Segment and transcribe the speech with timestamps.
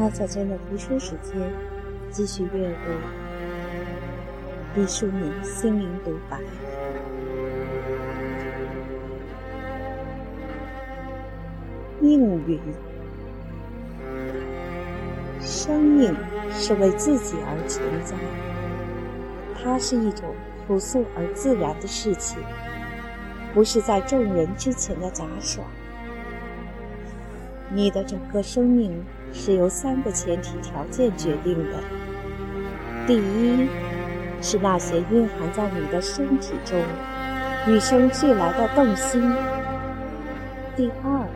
[0.00, 1.38] 花小娟的读书时间，
[2.08, 2.90] 继续阅读
[4.74, 6.40] 毕淑敏心灵独白。
[12.00, 12.58] 命运，
[15.38, 16.16] 生命
[16.50, 18.16] 是为自己而存在，
[19.62, 20.34] 它是一种
[20.66, 22.38] 朴素而自然的事情，
[23.52, 25.62] 不是在众人之前的杂耍。
[27.68, 31.78] 你的整个生命是由三个前提条件决定的：
[33.06, 33.68] 第一，
[34.42, 36.78] 是那些蕴含在你的身体中
[37.66, 39.20] 与生俱来的动心；
[40.76, 41.26] 第二，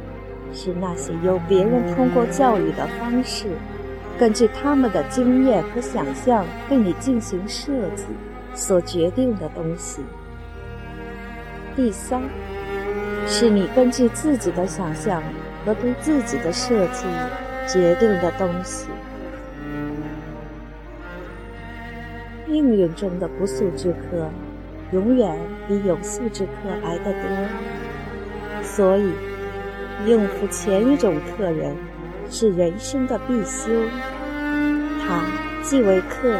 [0.52, 3.46] 是那些由别人通过教育的方式，
[4.18, 8.04] 根据他们的经验和想象对你进行设计
[8.54, 10.02] 所决定的东西；
[11.76, 12.22] 第三，
[13.26, 15.22] 是你根据自己的想象
[15.64, 17.06] 和对自己的设计
[17.66, 18.88] 决定的东西。
[22.46, 24.30] 命运中的不速之客，
[24.92, 26.50] 永远比有速之客
[26.82, 29.12] 来得多，所以。
[30.06, 31.74] 应付前一种客人
[32.28, 33.70] 是人生的必修，
[35.00, 35.22] 他
[35.62, 36.36] 既为客，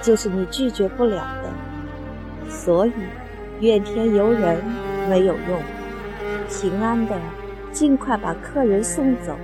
[0.00, 2.48] 就是你拒绝不了的。
[2.48, 2.92] 所以
[3.60, 4.62] 怨天尤人
[5.10, 5.60] 没有用，
[6.48, 7.20] 平安的
[7.70, 9.36] 尽快把客人送走，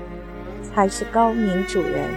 [0.74, 2.08] 还是高明主人。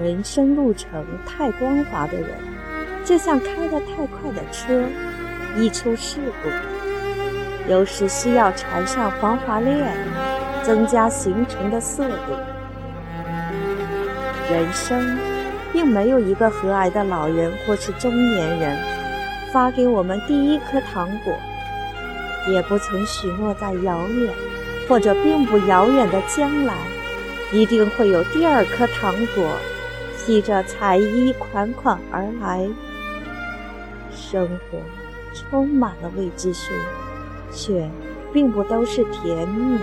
[0.00, 2.30] 人生路程太光滑的人，
[3.04, 4.82] 就像开得太快的车，
[5.56, 7.70] 一出事故。
[7.70, 9.96] 有时需要缠上防滑链，
[10.62, 12.12] 增加行程的速度。
[14.50, 15.18] 人生
[15.72, 18.78] 并没有一个和蔼的老人或是中年人
[19.52, 21.34] 发给我们第一颗糖果，
[22.52, 24.32] 也不曾许诺在遥远
[24.88, 26.74] 或者并不遥远的将来，
[27.52, 29.56] 一定会有第二颗糖果
[30.16, 32.68] 披着彩衣款款而来。
[34.10, 34.78] 生活
[35.32, 36.72] 充满了未知数。
[37.52, 37.88] 却
[38.32, 39.78] 并不都是甜蜜。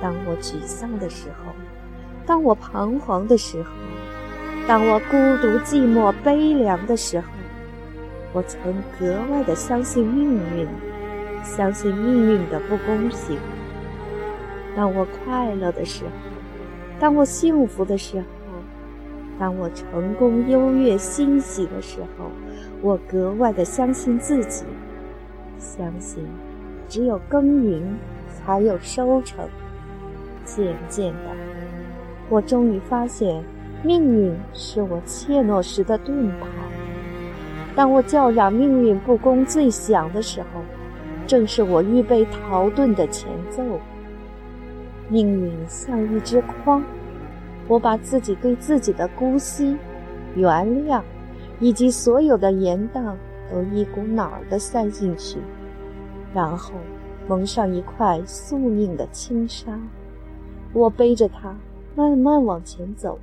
[0.00, 1.52] 当我沮丧的时候，
[2.26, 3.70] 当我彷徨的时候，
[4.68, 7.26] 当我孤独寂寞悲凉的时候，
[8.32, 8.60] 我曾
[8.98, 10.68] 格外的相信命运，
[11.42, 13.38] 相信命运的不公平。
[14.74, 16.10] 当我快乐的时候，
[16.98, 18.24] 当我幸福的时候，
[19.38, 22.30] 当我成功优越欣喜的时候，
[22.80, 24.64] 我格外的相信自己。
[25.58, 26.24] 相信，
[26.88, 27.82] 只有耕耘，
[28.28, 29.46] 才有收成。
[30.44, 31.30] 渐渐的，
[32.28, 33.44] 我终于发现，
[33.82, 36.46] 命运是我怯懦时的盾牌。
[37.76, 40.61] 当我叫嚷命运不公最响的时候，
[41.26, 43.62] 正是我预备逃遁的前奏。
[45.08, 46.82] 命运像一只筐，
[47.68, 49.76] 我把自己对自己的姑息、
[50.34, 51.02] 原谅，
[51.60, 53.16] 以及所有的严当。
[53.52, 55.38] 都一股脑儿的塞进去，
[56.32, 56.72] 然后
[57.28, 59.78] 蒙上一块宿命的轻纱。
[60.72, 61.54] 我背着它
[61.94, 63.18] 慢慢往前走，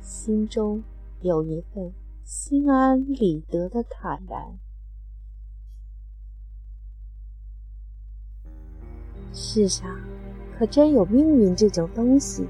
[0.00, 0.84] 心中
[1.20, 1.92] 有一份
[2.22, 4.40] 心安理得的坦然。
[9.32, 9.88] 世上
[10.58, 12.46] 可真有命运这种东西？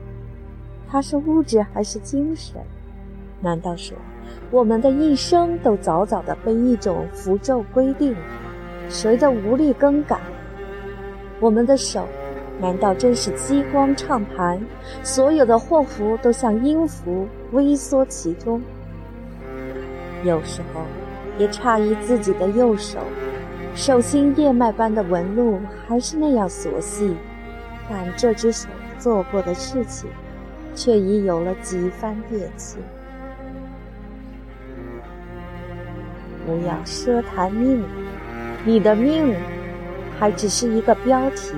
[0.88, 2.60] 它是物质还是精神？
[3.40, 3.96] 难道说？
[4.50, 8.14] 我们的一生都早早的被一种符咒规定，
[8.88, 10.18] 谁都无力更改。
[11.40, 12.06] 我们的手，
[12.60, 14.60] 难道真是激光唱盘？
[15.02, 18.60] 所有的祸福都像音符微缩其中。
[20.24, 20.80] 有时候，
[21.38, 22.98] 也诧异自己的右手，
[23.76, 27.14] 手心叶脉般的纹路还是那样琐细，
[27.90, 30.08] 但这只手做过的事情，
[30.74, 32.80] 却已有了几番变迁。
[36.46, 37.84] 不要奢谈命，
[38.64, 39.36] 你的命
[40.18, 41.54] 还只是一个标题。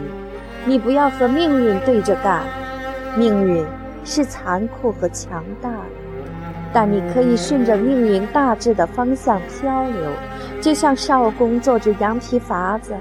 [0.66, 2.42] 你不要和命运对着干，
[3.16, 3.64] 命运
[4.04, 5.84] 是残酷和强大的，
[6.72, 10.12] 但你可以顺着命运大致的方向漂流，
[10.60, 12.94] 就像少公坐着羊皮筏子，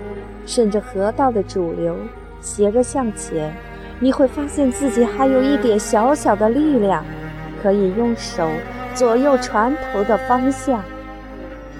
[0.45, 1.97] 顺着河道的主流
[2.39, 3.53] 斜着向前。
[3.99, 7.03] 你会发现自己还有一点小小的力量，
[7.61, 8.47] 可以用手
[8.93, 10.83] 左右船头的方向。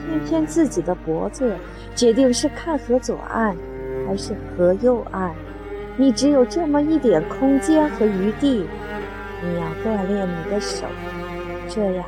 [0.06, 1.54] 偏偏自己的脖子
[1.96, 3.56] 决定是看河左岸
[4.08, 5.32] 还是河右岸，
[5.96, 8.66] 你只有这么一点空间和余地。
[9.44, 10.88] 你要锻炼你的手，
[11.70, 12.06] 这样，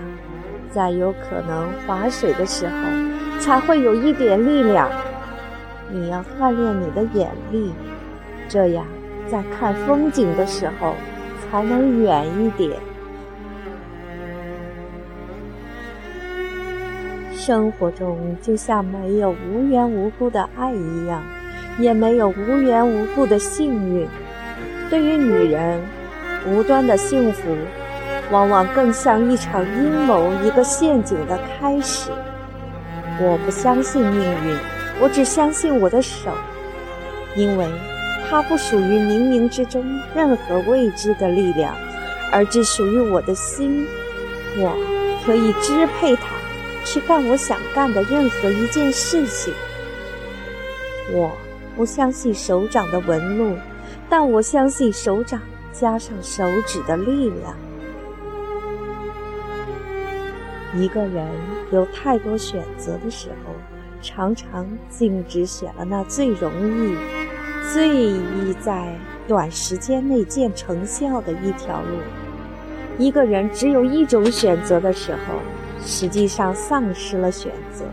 [0.72, 2.74] 在有可能划水的时候
[3.40, 4.90] 才会有一点力量。
[5.92, 7.74] 你要锻炼你的眼力，
[8.48, 8.86] 这样
[9.28, 10.96] 在看风景的时候
[11.50, 12.80] 才能远一点。
[17.34, 21.24] 生活中就像没有无缘无故的爱一样，
[21.80, 24.08] 也没有无缘无故的幸运。
[24.90, 25.82] 对于女人，
[26.48, 27.56] 无端的幸福，
[28.32, 32.12] 往往更像一场阴谋、一个陷阱的开始。
[33.22, 34.58] 我不相信命运，
[35.02, 36.32] 我只相信我的手，
[37.36, 37.68] 因为
[38.30, 39.84] 它不属于冥冥之中
[40.16, 41.76] 任何未知的力量，
[42.32, 43.88] 而只属于我的心。
[44.58, 44.76] 我
[45.26, 46.24] 可以支配它。
[46.86, 49.54] 去干我想干的任何一件事情。
[51.12, 51.30] 我
[51.76, 53.56] 不相信手掌的纹路，
[54.10, 55.40] 但我相信手掌
[55.72, 57.54] 加上手指的力量。
[60.76, 61.28] 一个人
[61.72, 63.54] 有太多选择的时候，
[64.02, 66.96] 常常竟只选了那最容易、
[67.74, 68.96] 最易在
[69.28, 71.98] 短时间内见成效的一条路。
[72.98, 75.36] 一个人只有一种选择的时候。
[75.82, 77.86] 实际上丧失了选择，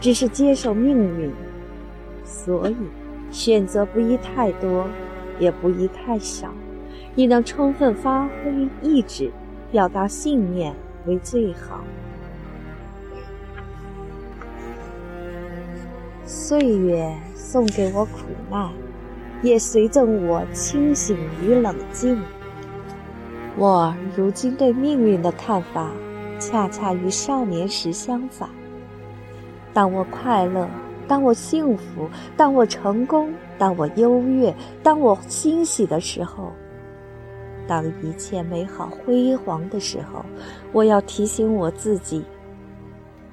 [0.00, 1.28] 只是接受命运。
[2.24, 2.76] 所以，
[3.32, 4.86] 选择不宜太多，
[5.40, 6.54] 也不宜太少，
[7.16, 9.32] 以能充分发挥意志、
[9.72, 10.72] 表达信念
[11.04, 11.82] 为最好。
[16.34, 18.20] 岁月送给我苦
[18.50, 18.70] 难，
[19.42, 22.18] 也随赠我清醒与冷静。
[23.58, 25.90] 我如今对命运的看法。
[26.38, 28.48] 恰恰与少年时相反。
[29.72, 30.68] 当我快乐，
[31.06, 34.52] 当我幸福，当我成功，当我优越，
[34.82, 36.50] 当我欣喜的时候，
[37.68, 40.24] 当一切美好辉煌的时候，
[40.72, 42.24] 我要提醒我自己，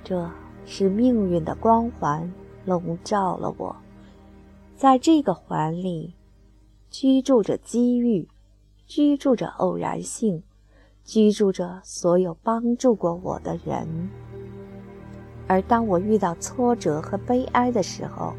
[0.04, 0.30] 这
[0.66, 2.31] 是命运的光环
[2.69, 3.75] 笼罩了我，
[4.77, 6.13] 在这个环里，
[6.89, 8.30] 居住着机遇，
[8.86, 10.44] 居住着偶然性。
[11.06, 14.10] 居住着所有帮助过我的人，
[15.48, 18.33] 而当我遇到挫折和悲哀的时候，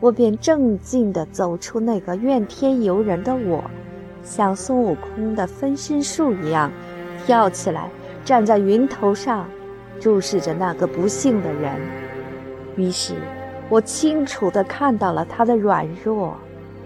[0.00, 3.62] 我便正静地走出那个怨天尤人的我，
[4.24, 6.72] 像孙悟空的分身术一样，
[7.24, 7.88] 跳起来，
[8.24, 9.48] 站在云头上，
[10.00, 11.80] 注视着那个不幸的人。
[12.76, 13.14] 于是，
[13.68, 16.36] 我清楚地看到了他的软弱，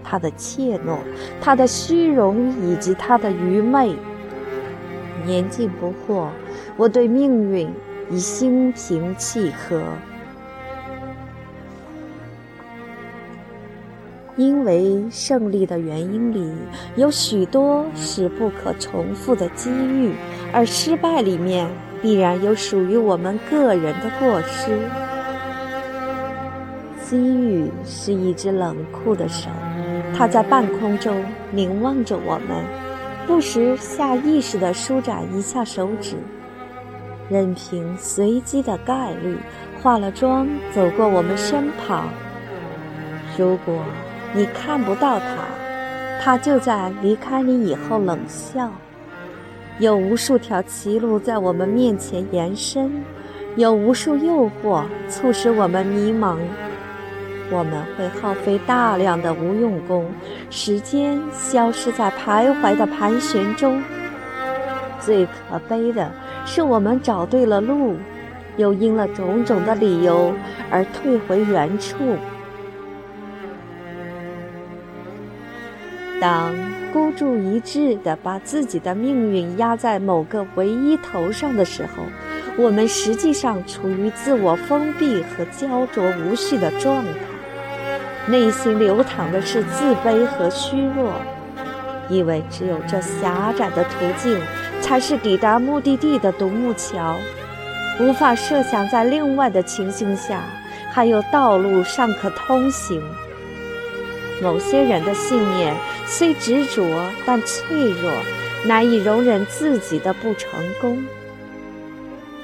[0.03, 0.97] 他的怯懦，
[1.39, 3.95] 他的虚荣，以及他的愚昧。
[5.23, 6.27] 年近不惑，
[6.75, 7.69] 我对命运
[8.09, 9.83] 已心平气和。
[14.37, 16.51] 因为胜利的原因里
[16.95, 20.13] 有许多是不可重复的机遇，
[20.51, 21.69] 而失败里面
[22.01, 24.79] 必然有属于我们个人的过失。
[27.11, 29.49] 机遇是一只冷酷的手，
[30.15, 31.21] 它在半空中
[31.51, 32.63] 凝望着我们。
[33.27, 36.15] 不时下意识地舒展一下手指，
[37.29, 39.35] 任凭随机的概率
[39.81, 42.07] 化了妆走过我们身旁。
[43.37, 43.83] 如果
[44.33, 45.25] 你看不到它，
[46.21, 48.71] 它就在离开你以后冷笑。
[49.79, 53.03] 有无数条歧路在我们面前延伸，
[53.57, 56.37] 有无数诱惑促使我们迷茫。
[57.51, 60.09] 我们会耗费大量的无用功，
[60.49, 63.83] 时间消失在徘徊的盘旋中。
[64.99, 66.09] 最可悲的
[66.45, 67.97] 是，我们找对了路，
[68.55, 70.33] 又因了种种的理由
[70.69, 71.95] 而退回原处。
[76.21, 76.53] 当
[76.93, 82.03] 孤注一掷地把自己的命运压在某个唯一头上的时候，
[82.63, 87.30] 我们实际上处于自我封闭和焦灼无序的状态。
[88.27, 91.11] 内心流淌的是自卑和虚弱，
[92.07, 94.39] 以为只有这狭窄的途径
[94.79, 97.17] 才是抵达目的地的独木桥，
[97.99, 100.43] 无法设想在另外的情形下
[100.91, 103.01] 还有道路尚可通行。
[104.41, 105.75] 某些人的信念
[106.05, 106.83] 虽执着，
[107.25, 108.11] 但脆弱，
[108.65, 110.49] 难以容忍自己的不成
[110.79, 111.03] 功。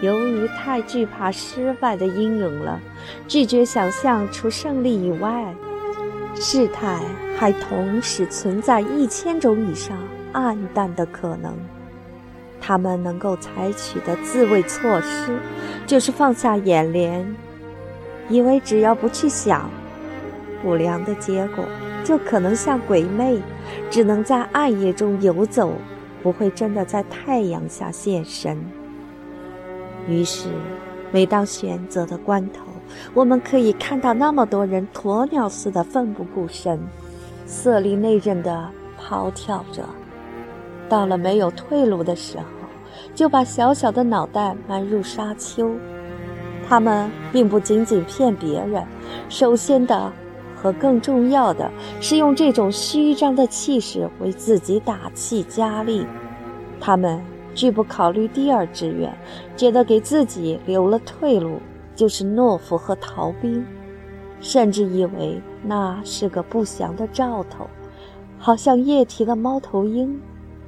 [0.02, 2.80] 由于太惧怕失败的阴影了，
[3.28, 5.54] 拒绝想象除胜利以外。
[6.40, 7.00] 事态
[7.36, 9.98] 还同时存在一千种以上
[10.34, 11.54] 暗淡的可能，
[12.62, 15.38] 他们能够采取的自卫措施，
[15.86, 17.36] 就是放下眼帘，
[18.30, 19.70] 以为只要不去想，
[20.62, 21.66] 不良的结果
[22.04, 23.40] 就可能像鬼魅，
[23.90, 25.74] 只能在暗夜中游走，
[26.22, 28.58] 不会真的在太阳下现身。
[30.08, 30.48] 于是，
[31.12, 32.67] 每当选择的关头，
[33.14, 36.80] 我们可以看到那么多人鸵鸟似的奋不顾身，
[37.46, 39.84] 色厉内荏的跑跳着。
[40.90, 42.46] 到了没有退路的时候，
[43.14, 45.72] 就把小小的脑袋埋入沙丘。
[46.68, 48.84] 他们并不仅仅骗别人，
[49.30, 50.12] 首先的
[50.56, 56.06] 和更重要的是用这种虚张的气势为自己打气加力。
[56.80, 57.22] 他们
[57.56, 59.12] 拒不考虑第二志愿，
[59.56, 61.60] 觉得给自己留了退路
[61.98, 63.66] 就是懦夫和逃兵，
[64.40, 67.68] 甚至以为那是个不祥的兆头，
[68.38, 70.22] 好像夜啼的猫头鹰，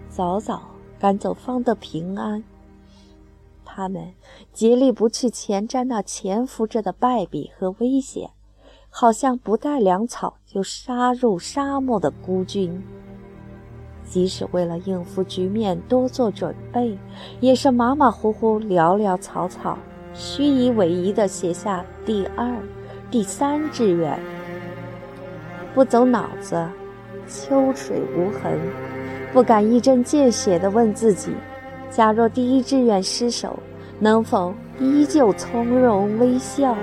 [0.10, 0.64] 早早
[1.00, 2.44] 赶走方的平安。
[3.64, 4.12] 他们
[4.52, 8.32] 竭力不去前瞻那潜伏着的败笔和危险，
[8.90, 12.84] 好像不带粮草就杀入沙漠的孤军。
[14.04, 16.98] 即使为了应付局面多做准备，
[17.40, 19.78] 也是马马虎虎、潦潦草草、
[20.20, 22.54] 虚以委蛇地写下第二、
[23.10, 24.20] 第三志愿。
[25.74, 26.68] 不走脑子，
[27.26, 28.60] 秋水无痕，
[29.32, 31.32] 不敢一针见血地问自己。
[31.90, 33.58] 假若第一志愿失手，
[33.98, 36.76] 能否依旧从容微笑？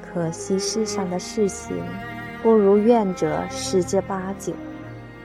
[0.00, 1.76] 可惜世上的事情
[2.42, 4.54] 不如愿者十之八九。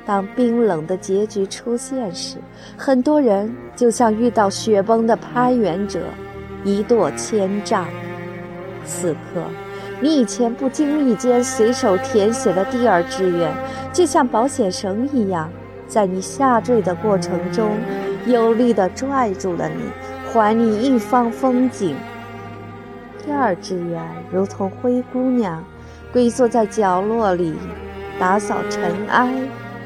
[0.05, 2.37] 当冰冷的结局出现时，
[2.77, 6.01] 很多人就像遇到雪崩的攀援者，
[6.63, 7.87] 一堕千丈。
[8.85, 9.43] 此刻，
[9.99, 13.51] 你以前不经意间随手填写的第二志愿。
[13.91, 15.49] 就像保险绳一样，
[15.87, 17.71] 在你下坠的过程中，
[18.27, 19.81] 有力地拽住了你，
[20.31, 21.95] 还你一方风景。
[23.25, 25.63] 第二志愿如同灰姑娘，
[26.13, 27.55] 龟缩在角落里，
[28.19, 29.33] 打扫尘埃，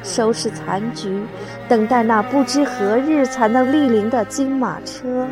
[0.02, 1.22] 收拾残局，
[1.68, 5.26] 等待那不知何日才能莅临的金马车。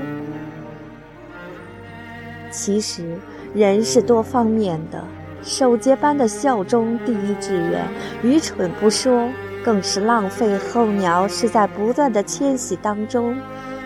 [2.51, 3.17] 其实，
[3.55, 5.03] 人是多方面的。
[5.43, 7.85] 守节般的效忠第一志愿，
[8.23, 9.29] 愚蠢不说，
[9.65, 10.59] 更是浪费。
[10.59, 13.37] 候鸟是在不断的迁徙当中，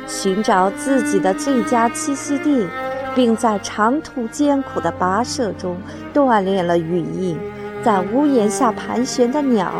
[0.07, 2.67] 寻找自己的最佳栖息地，
[3.15, 5.77] 并在长途艰苦的跋涉中
[6.15, 7.37] 锻炼了羽翼。
[7.85, 9.73] 在屋檐下盘旋的鸟，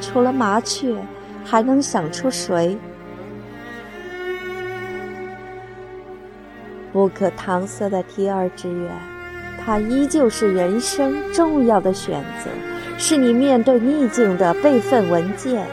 [0.00, 0.94] 除了麻雀，
[1.44, 2.78] 还能想出谁？
[6.92, 8.90] 不可搪塞的第二志愿。
[9.64, 12.48] 它依旧是人生重要的选择，
[12.96, 15.66] 是你面对逆境的备份文件。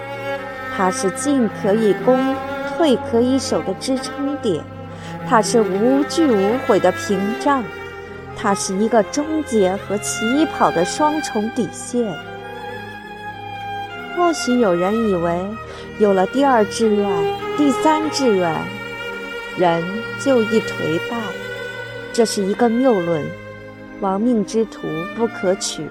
[0.76, 2.36] 它是进可以攻，
[2.76, 4.62] 退可以守的支撑点，
[5.26, 7.64] 它是无惧无悔的屏障，
[8.36, 12.14] 它是一个终结和起跑的双重底线。
[14.26, 15.40] 或许有人以为，
[16.00, 17.08] 有了第二志愿、
[17.56, 18.60] 第三志愿，
[19.56, 19.84] 人
[20.20, 21.16] 就易颓败，
[22.12, 23.24] 这是一个谬论。
[24.02, 25.86] 亡命之徒不可取，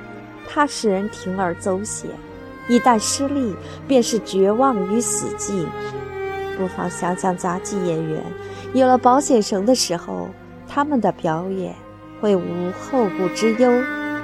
[0.48, 2.10] 它使人铤而走险；
[2.66, 3.54] 一旦失利，
[3.86, 5.64] 便是绝望与死寂。
[6.58, 8.20] 不妨想想杂技演员，
[8.72, 10.28] 有了保险绳的时候，
[10.66, 11.72] 他们的表演
[12.20, 13.70] 会无后顾之忧，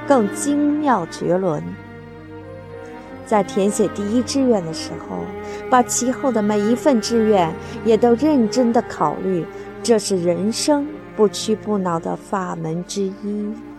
[0.09, 1.63] 更精妙绝伦。
[3.31, 5.19] 在填写第一志愿的时候，
[5.71, 7.49] 把其后的每一份志愿
[7.85, 9.47] 也都认真的考虑，
[9.85, 10.85] 这是人生
[11.15, 13.70] 不屈不挠的法门之一。